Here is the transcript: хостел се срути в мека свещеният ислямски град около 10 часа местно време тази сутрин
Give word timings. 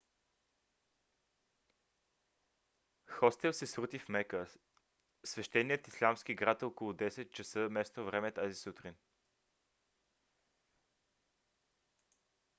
хостел 3.07 3.53
се 3.53 3.67
срути 3.67 3.99
в 3.99 4.09
мека 4.09 4.47
свещеният 5.23 5.87
ислямски 5.87 6.35
град 6.35 6.63
около 6.63 6.93
10 6.93 7.29
часа 7.29 7.67
местно 7.71 8.05
време 8.05 8.31
тази 8.31 8.55
сутрин 8.55 8.95